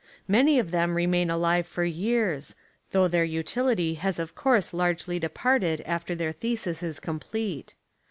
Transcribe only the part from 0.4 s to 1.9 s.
of them remain alive for